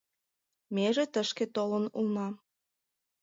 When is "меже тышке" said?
0.75-1.45